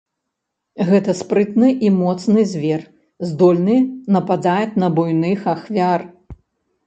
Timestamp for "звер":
2.53-2.81